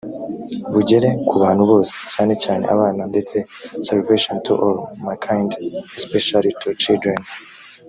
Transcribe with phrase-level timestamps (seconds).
[0.73, 3.35] bugere ku bantu bose cyane cyane abana ndetse
[3.87, 5.51] salvation to all mankind
[5.99, 7.17] especially to children